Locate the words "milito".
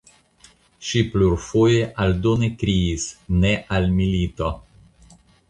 4.01-4.51